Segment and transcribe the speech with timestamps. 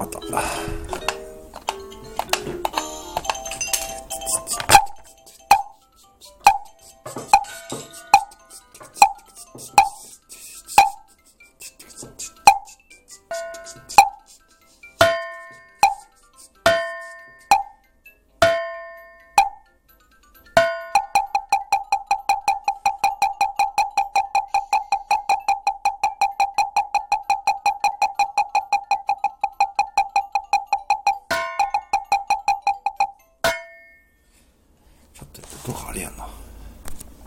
[0.00, 1.09] また。
[35.69, 36.27] っとどうかあれやんな